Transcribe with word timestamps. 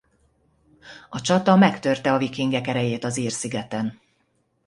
A 1.09 1.21
csata 1.21 1.55
megtörte 1.55 2.13
a 2.13 2.17
vikingek 2.17 2.67
erejét 2.67 3.03
az 3.03 3.17
ír 3.17 3.31
szigeten. 3.31 3.99